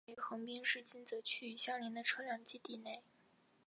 [0.03, 3.03] 总部位于横滨市金泽区与相邻的车辆基地内。